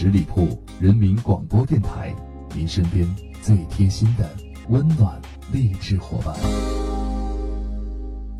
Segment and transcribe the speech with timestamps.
[0.00, 2.14] 十里铺人民广播电台，
[2.54, 3.04] 您身边
[3.42, 4.30] 最贴心的
[4.68, 5.20] 温暖
[5.52, 6.36] 励志伙伴。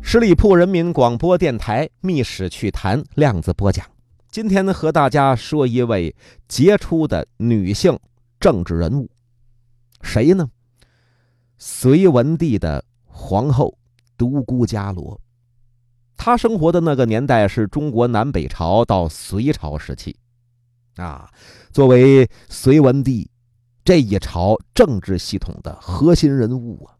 [0.01, 3.85] 十里铺人民广播电台《密史趣谈》量子播讲，
[4.31, 6.15] 今天呢和大家说一位
[6.47, 7.99] 杰出的女性
[8.39, 9.11] 政治人物，
[10.01, 10.49] 谁呢？
[11.57, 13.77] 隋文帝的皇后
[14.17, 15.19] 独孤伽罗。
[16.15, 20.15] 她生活的那个年代是中国南北朝到隋朝时期，
[20.97, 21.29] 啊，
[21.71, 23.29] 作为隋文帝
[23.83, 26.95] 这一朝政治系统的核心人物啊。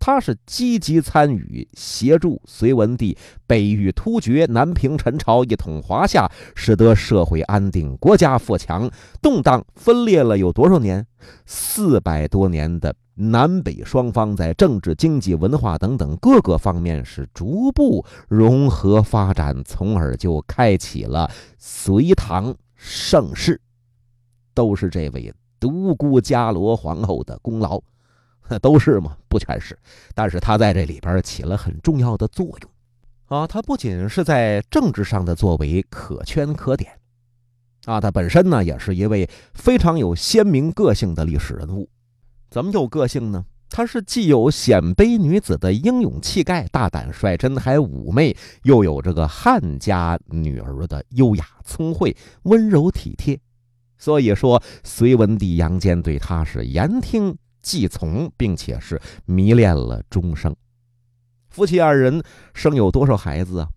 [0.00, 8.88] 他是积极参与协助隋文帝北域突厥、南平陈朝，一统华夏，使得社会安定，国家富强。
[9.20, 11.04] 动荡分裂了有多少年？
[11.44, 23.60] 四百多年的南北双方在政治、经济、文化等等各个方面是逐步融合发展，从而就开启了隋唐盛世，
[24.54, 27.78] 都是这位独孤伽罗皇后的功劳。
[28.62, 29.14] 都是吗？
[29.28, 29.78] 不全是，
[30.14, 32.70] 但是他在这里边起了很重要的作用，
[33.26, 36.98] 啊，他不仅是在政治上的作为可圈可点，
[37.84, 41.90] 啊，他本身呢也是一位非常有鲜明个性的历史人物。
[42.48, 43.44] 怎么有个性呢？
[43.70, 53.38] 她是既有鲜卑女子的英勇气概、大胆率真，还妩媚，又有这个汉家女儿的优雅聪慧、温柔体贴。
[53.98, 57.36] 所以说，隋文帝杨坚对她是言听。
[57.60, 60.54] 计从，并且是迷恋了终生。
[61.50, 62.22] 夫妻二人
[62.54, 63.68] 生有多少孩子啊？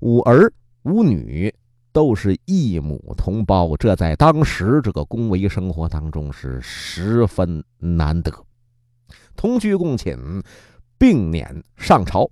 [0.00, 0.50] 五儿
[0.84, 1.52] 五女，
[1.92, 3.76] 都是异母同胞。
[3.76, 8.32] 这在当时这个宫闱生活当中是十分难得。
[9.38, 10.18] 同居共寝，
[10.98, 12.28] 并辇上朝，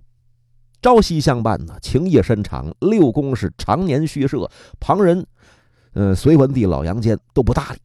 [0.81, 2.69] 朝夕相伴呢，情谊深长。
[2.81, 5.25] 六宫是常年虚设，旁人，
[5.93, 7.79] 呃，隋文帝老杨坚都不搭理。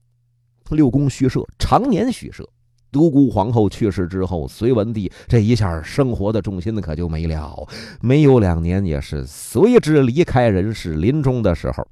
[0.74, 2.44] 六宫虚设，常年虚设。
[2.90, 7.66] 独孤皇后去世之后，隋文帝这一下生活的重心可就没了。
[8.00, 10.94] 没有两年，也是随之离开人世。
[10.94, 11.86] 临终的时候，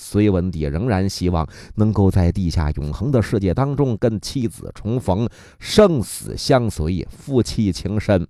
[0.00, 5.28] 隋文帝仍然希望能够在地下永恒的世界当中跟妻子重逢，
[5.58, 8.26] 生死相随，夫妻情深，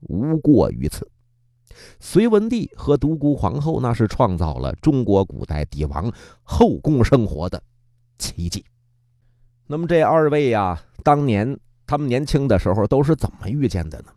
[0.00, 1.08] 无过于此。
[2.00, 7.62] 隋文帝和独孤皇后那是创造了中国古代帝王后宫生活的
[8.18, 8.64] 奇迹。
[9.68, 11.56] 那么这二位呀，当年
[11.86, 14.12] 他们年轻的时候都是怎么遇见的呢？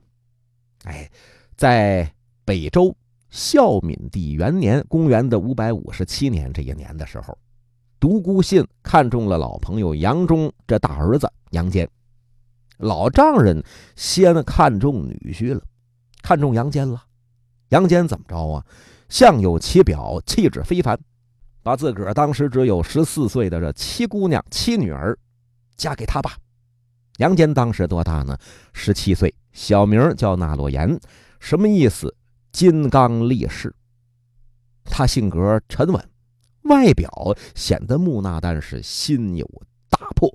[0.85, 1.11] 哎，
[1.55, 2.11] 在
[2.43, 2.95] 北周
[3.31, 7.35] 孝敏帝元年（公元的五百五十七年）这一年的时候，
[7.97, 11.89] 独孤信看中了老朋友杨忠这大儿子杨坚。
[12.77, 13.63] 老丈人
[13.95, 15.61] 先看中女婿了，
[16.21, 17.01] 看中杨坚了。
[17.69, 18.65] 杨坚怎么着啊？
[19.07, 20.99] 相有其表，气质非凡，
[21.63, 25.17] 把自个儿当时只有十四岁的这七姑娘、七女儿。
[25.77, 26.35] 嫁给他吧。
[27.17, 28.37] 杨坚当时多大呢？
[28.73, 30.99] 十七岁，小名叫纳洛言，
[31.39, 32.13] 什么意思？
[32.51, 33.73] 金刚力士。
[34.83, 36.09] 他性格沉稳，
[36.63, 37.09] 外表
[37.55, 39.45] 显得木讷，但是心有
[39.89, 40.29] 大魄，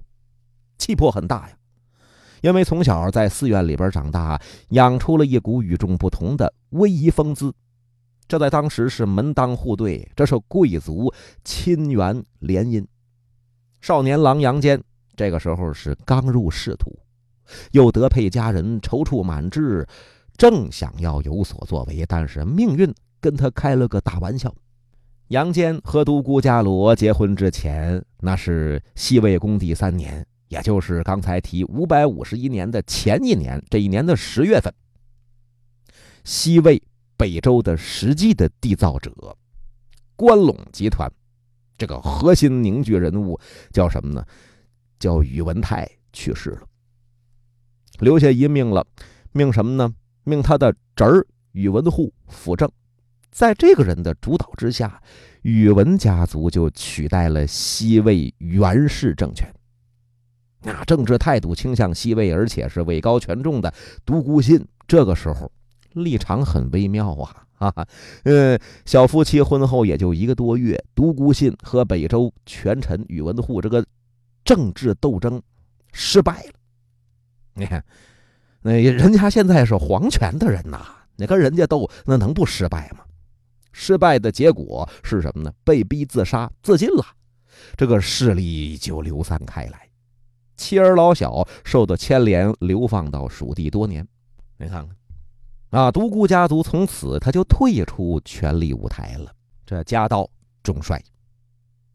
[0.78, 1.56] 气魄很大呀。
[2.42, 7.52] 因为从小在寺院里边长大，养出了一股与众不同的威仪风姿。
[8.28, 11.12] 这在当时是门当户对，这是贵族
[11.44, 12.84] 亲缘联姻。
[13.80, 14.82] 少年郎杨坚。
[15.16, 16.94] 这个时候是刚入仕途，
[17.70, 19.86] 又得配佳人，踌躇满志，
[20.36, 24.54] 正想要有所作为，但是命运跟他开了个大玩笑。
[25.28, 34.72] 杨坚和独孤伽罗结婚之前，那是西魏恭帝三年，也就是刚才提五百五十一年的前一年，这一年的十月份，
[36.22, 36.80] 西魏
[37.16, 39.12] 北周的实际的缔造者，
[40.14, 41.10] 关陇集团
[41.76, 43.40] 这个核心凝聚人物
[43.72, 44.24] 叫什么呢？
[45.00, 46.62] 叫宇文泰去世了，
[47.98, 48.86] 留下一命了，
[49.32, 49.92] 命什么呢？
[50.26, 52.70] 命他的侄儿宇文护辅政。
[53.30, 55.00] 在这个人的主导之下，
[55.40, 59.50] 宇文家族就取代了西魏元氏政权。
[60.60, 63.72] 那政治态度倾向西魏，而且是位高权重的
[64.04, 65.50] 独孤信，这个时候
[65.92, 67.46] 立场很微妙啊！
[67.54, 67.88] 哈哈，
[68.24, 73.82] 嗯，小夫妻婚后也就一个多月，独孤信和北周权臣宇文护这个。
[74.44, 75.42] 政治斗争
[75.92, 76.52] 失败了，
[77.54, 77.84] 你看，
[78.66, 80.84] 那人家现在是皇权的人呐，
[81.14, 83.04] 你跟人家斗，那能不失败吗？
[83.70, 85.52] 失败的结果是什么呢？
[85.62, 87.04] 被逼自杀自尽了，
[87.76, 89.88] 这个势力就流散开来，
[90.56, 94.04] 妻儿老小受到牵连，流放到蜀地多年。
[94.58, 94.84] 你看
[95.70, 99.30] 看，啊，独孤家族从此他就退出权力舞台了，
[99.64, 100.28] 这家道
[100.64, 101.00] 中衰。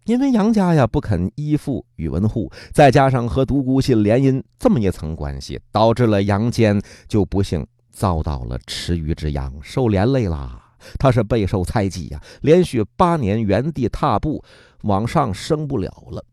[0.06, 10.58] 因为杨家呀不肯依附宇文护，再加上和独孤信联姻这么一层关系，导致了杨坚就不幸遭到了池鱼之殃，受连累啦。
[10.98, 14.44] 他是备受猜忌呀，连续八年原地踏步，
[14.82, 16.26] 往上升不了了。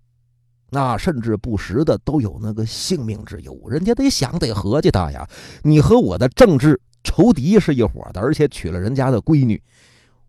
[0.71, 5.29] 那甚至不时的都有那个性命之忧，人家得想得合计他呀。
[5.63, 9.63] 你和我的政治仇敌是一伙的，而且娶了人家的闺女，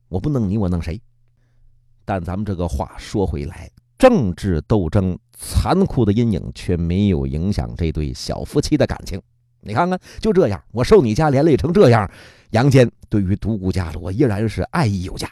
[0.10, 1.02] 我不弄你，我弄谁？
[2.10, 9.22] 但咱们这个话说回来，政治斗争残酷的阴影却没有影响这对小夫妻的感情。
[9.62, 12.10] 你看看，就这样，我受你家连累成这样，
[12.50, 15.30] 杨坚对于独孤家我依然是爱意有加。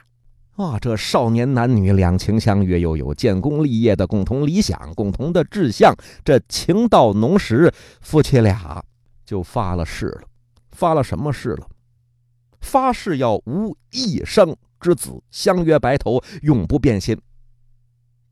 [0.56, 8.84] 啊，这少年男女两情相悦，又有建功立业的共同理想、共同的志向，这情到浓时，夫妻俩
[9.26, 10.22] 就发了誓了。
[10.74, 11.68] 发了什么誓了？
[12.62, 14.56] 发誓要无一生。
[14.80, 17.20] 之子相约白头，永不变心。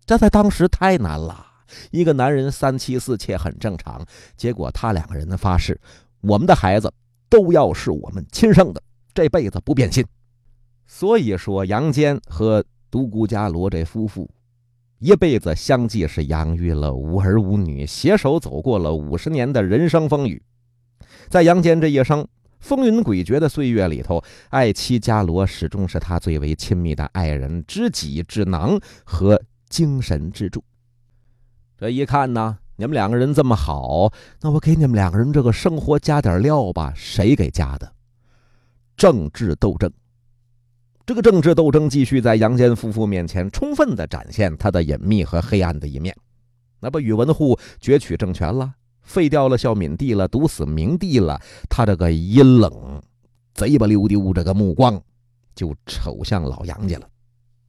[0.06, 1.46] 这在当时太难了。
[1.90, 4.06] 一个男人三妻四妾很正常，
[4.38, 5.80] 结果他两个人的发誓，
[6.22, 6.94] 我们的孩子
[7.28, 8.82] 都要是我们亲生的，
[9.14, 10.06] 这辈子不变心。
[10.86, 14.30] 所以说，杨坚和独孤伽罗这夫妇，
[15.00, 20.42] 一辈子相继是养育了无儿无女，携手走过了五十年的人生风雨。
[21.28, 22.28] 在杨坚这一生。
[22.66, 29.40] 风云诡谲的岁月里头，爱妻伽罗始终是他最为亲密的爱人、知己、智囊和
[29.70, 30.64] 精神支柱。
[31.78, 36.92] 这一看呢，你们两个人这么好，那我给你们两个人这个生活加点料吧。
[36.96, 37.94] 谁给加的？
[38.98, 39.92] 政治斗争。
[41.06, 46.16] 这个政治斗争继续在杨坚夫妇面前充分的展现他的隐秘和黑暗的一面。
[46.80, 48.74] 那不，宇文护攫取政权了。
[49.06, 53.02] 废掉了孝敏帝了，毒死明帝了，他这个阴冷、
[53.54, 55.02] 贼不溜丢这个目光，
[55.56, 57.08] 就瞅向老杨家了。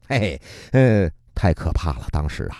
[0.08, 0.42] 嘿嘿，
[0.72, 2.06] 嗯，太可怕了！
[2.10, 2.56] 当时啊，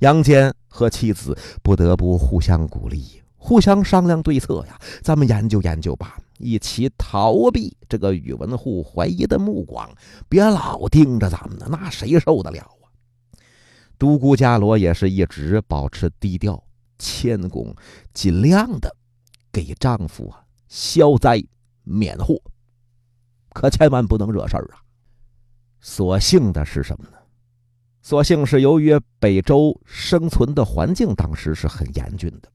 [0.00, 4.78] 杨坚和妻子不得不互相鼓励，互相商量对策呀。
[5.02, 9.88] 咱们研究研究吧，一起逃避这个宇文护怀疑的目光，
[10.28, 12.88] 别老盯着咱们呢，那谁受得了啊？
[13.98, 16.63] 独孤伽罗也是一直保持低调。
[16.98, 17.74] 谦恭，
[18.12, 18.96] 尽量的
[19.52, 21.42] 给丈夫啊消灾
[21.82, 22.40] 免祸，
[23.50, 24.80] 可千万不能惹事儿啊。
[25.80, 27.18] 所幸的是什么呢？
[28.00, 32.48] 所幸是由于北周生存的环境当时是很严峻的，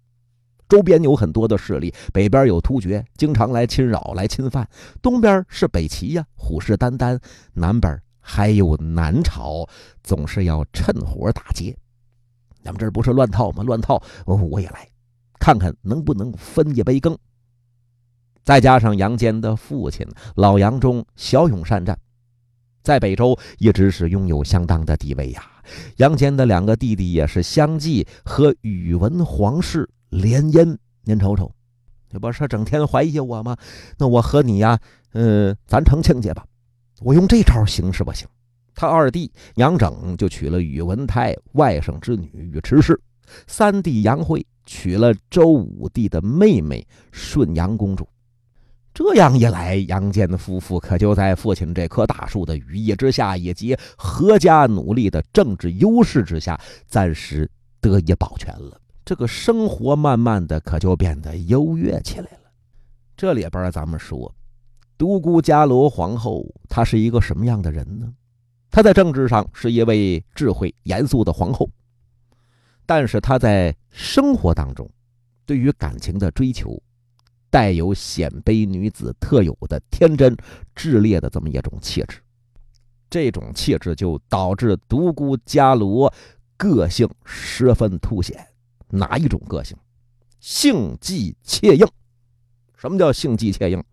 [0.67, 4.63] 周边有很多的势力，北边有突厥，经常来侵扰、来侵犯；
[5.01, 7.19] 东边是北齐呀，虎视眈眈；
[7.53, 9.67] 南边还有南朝，
[10.03, 11.75] 总是要趁火打劫。
[12.69, 13.63] 咱们这不是乱套吗？
[13.63, 14.87] 乱套，我我也来，
[15.39, 17.17] 看看能不能分一杯羹。
[18.43, 21.97] 再加上杨坚的父亲老杨忠骁勇善战，
[22.83, 25.43] 在北周一直是拥有相当的地位呀。
[25.95, 31.51] 杨坚的两个弟弟也是相继和宇文皇室联姻，您瞅瞅，
[32.07, 33.57] 这不是整天怀疑我吗？
[33.97, 34.79] 那我和你呀，
[35.13, 36.45] 嗯，咱成亲家吧。
[37.01, 38.27] 我用这招行是不行？
[38.79, 42.97] 他二弟杨整就娶了宇文泰外甥之女宇迟氏，
[43.45, 48.07] 三弟杨辉娶了周武帝的妹妹顺阳公主。
[48.93, 58.79] 这样一来，杨坚夫妇可就在父亲这棵大树的羽翼之下，以及阖家努力的政治优势之下，暂时得以保全了。
[59.03, 62.49] 这个生活慢慢的可就变得优越起来了。
[63.17, 64.33] 这里边咱们说，
[64.97, 68.13] 独孤伽罗皇后她是一个什么样的人呢？
[68.71, 71.69] 她在政治上是一位智慧严肃的皇后，
[72.85, 74.89] 但是她在生活当中，
[75.45, 76.81] 对于感情的追求，
[77.49, 80.37] 带有鲜卑女子特有的天真、
[80.75, 82.19] 炽烈的这么一种气质。
[83.09, 86.13] 这种气质就导致独孤伽罗
[86.55, 88.47] 个性十分凸显。
[88.89, 89.75] 哪一种个性？
[90.39, 91.87] 性忌妾应。
[92.75, 93.83] 什么叫性忌妾应？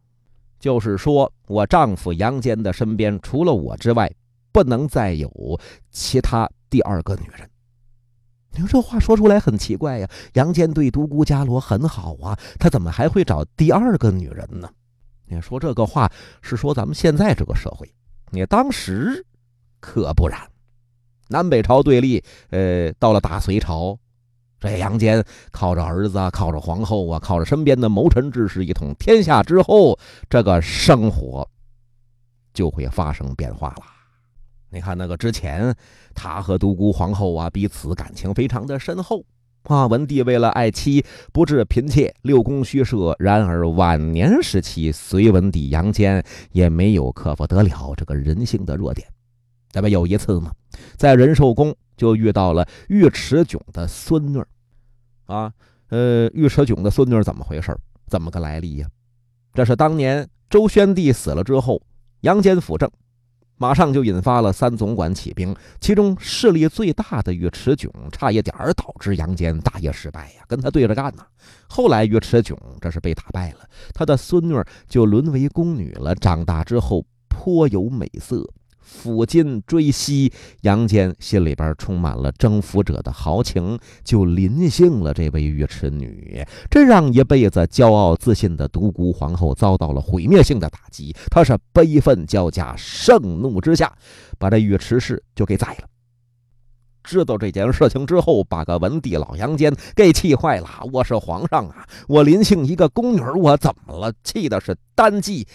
[0.60, 4.12] 就是说我丈夫杨坚的身边除了我之外。
[4.56, 5.60] 不能再有
[5.90, 7.46] 其他第二个女人。
[8.52, 10.08] 你说这话说出来很奇怪呀。
[10.32, 14.66] 杨坚对独孤伽罗很好啊，他怎么还会找第二个女人呢？
[15.26, 16.10] 你说这个话
[16.40, 17.86] 是说咱们现在这个社会，
[18.30, 19.22] 你当时
[19.78, 20.40] 可不然。
[21.28, 23.98] 南北朝对立，呃，到了大隋朝，
[24.58, 29.98] 这杨坚靠着儿子，靠着皇后啊，靠着身边的谋臣志士一统天下之后，
[30.30, 31.46] 这个生活
[32.54, 33.95] 就会发生变化了。
[34.76, 35.74] 你看那个之前，
[36.14, 39.24] 他和独孤皇后啊彼此感情非常的深厚
[39.62, 39.86] 啊。
[39.86, 41.02] 文帝为了爱妻
[41.32, 43.16] 不治嫔妾，六宫虚设。
[43.18, 49.08] 然而晚年时期，隋文帝杨坚也没有克服得了这个人性的弱点。
[49.70, 50.52] 咱们有一次嘛，
[50.98, 54.44] 在仁寿宫就遇到了尉迟迥的孙女
[55.24, 55.50] 啊，
[55.88, 57.74] 呃，尉迟迥的孙女怎么回事？
[58.08, 58.86] 怎么个来历呀？
[59.54, 61.80] 这是当年周宣帝死了之后，
[62.20, 62.90] 杨坚辅政。
[63.58, 71.24] 马上就引发了三总管起兵，其中势力最大的尉迟迥差一点导致杨坚大业失败呀，跟他对着干呢。
[71.66, 73.60] 后来尉迟迥这是被打败了，
[73.94, 74.54] 他的孙女
[74.88, 78.46] 就沦为宫女了，长大之后颇有美色。
[78.86, 91.14] 抚今追昔，杨坚心里边充满了征服者的豪情，就临幸了这位尉迟女，这让一辈子骄傲自信的独孤皇后遭到了毁灭性的打击。
[91.30, 93.92] 她是悲愤交加，盛怒之下，
[94.38, 95.88] 把这尉迟氏就给宰了。
[97.02, 100.68] 知道这件事情之后，把个文帝老杨坚给气坏了。
[100.92, 104.12] 我是皇上啊，我临幸一个宫女，我怎么了？
[104.24, 105.46] 气的是单骑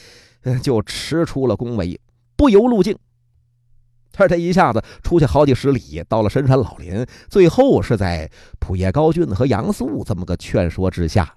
[0.63, 1.97] 就驰出了宫闱，
[2.37, 2.97] 不由路径。
[4.11, 11.33] 他这一下子出去好几十里，到了深山老林，最后是在普叶高俊和杨素这么个劝说之下，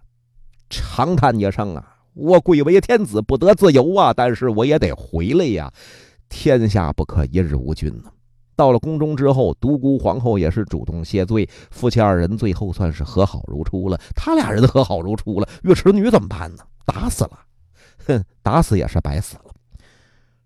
[0.69, 4.13] 长叹一声啊：“我贵为天子，不得自由啊！
[4.15, 5.73] 但是我也得回来呀，
[6.29, 8.11] 天下不可一日无君呢。”
[8.57, 13.99] 到了宫中之后，独孤皇后也是主动谢罪，夫妻二人最后算是和好如初了。
[14.15, 16.63] 他俩人和好如初了，尉迟女怎么办呢？
[16.87, 17.39] 打死了，
[18.07, 19.44] 哼，打死也是白死了。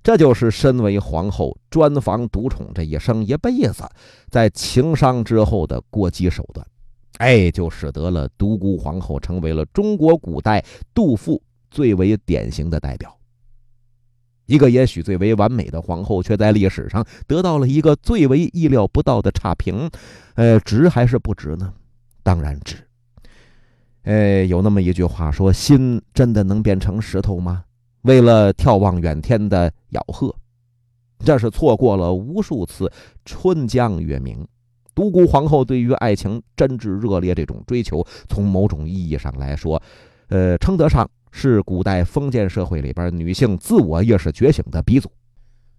[0.02, 3.84] 这就是身为皇后专防独宠这一生一辈子，
[4.30, 6.66] 在情伤之后的过激手段，
[7.18, 10.64] 哎，就使得了独孤皇后成为了中国古代
[10.94, 13.14] 杜甫最为典型的代表。
[14.46, 19.90] 一个也许最为完美的皇后，却在历史上得到了一个最为意料不到的差评。
[20.36, 21.74] 呃，值还是不值呢？
[22.22, 22.76] 当然值。
[24.04, 27.64] 哎，有那么一句话说：“心真的能变成石头吗？”
[28.02, 30.34] 为了眺望远天的咬鹤，
[31.24, 32.90] 这是错过了无数次
[33.24, 34.46] 春江月明。
[34.94, 39.80] 独孤皇后对于爱情真挚热烈这种追求，从某种意义上来说，
[40.28, 45.08] 呃，称得上是古代封建社会里边女性自我意识觉醒的鼻祖。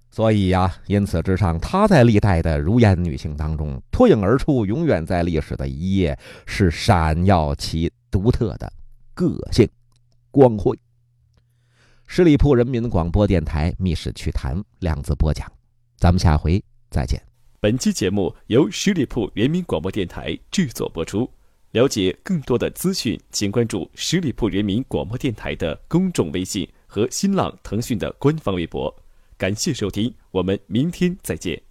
[0.09, 8.71] 所以呀，因此之上，她在历代的如烟女性当中脱颖而出，永远在历史的一页是闪耀其独特的
[9.13, 9.67] 个性
[10.31, 10.79] 光辉。
[12.11, 15.47] 十里铺人民广播电台《密室趣谈》量子播讲，
[15.95, 17.21] 咱们下回再见。
[17.59, 21.29] 本期节目由十里铺人民广播电台制作播出。
[21.69, 28.93] 了解更多的资讯，请关注十里铺人民广播电台的公众微信和新浪、腾讯的官方微博。
[29.37, 31.61] 感谢收听，我们明天再见。